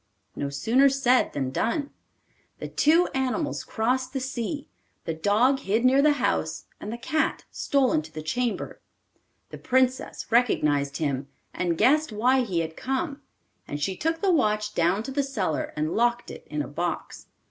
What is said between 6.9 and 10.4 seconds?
the cat stole into the chamber. The Princess